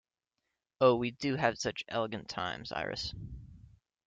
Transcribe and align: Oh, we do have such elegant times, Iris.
Oh, 0.79 0.95
we 0.95 1.11
do 1.11 1.35
have 1.35 1.59
such 1.59 1.85
elegant 1.87 2.27
times, 2.27 2.71
Iris. 2.71 3.13